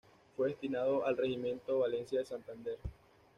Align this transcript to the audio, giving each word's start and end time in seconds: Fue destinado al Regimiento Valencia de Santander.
Fue 0.35 0.47
destinado 0.47 1.05
al 1.05 1.15
Regimiento 1.15 1.77
Valencia 1.77 2.17
de 2.21 2.25
Santander. 2.25 2.79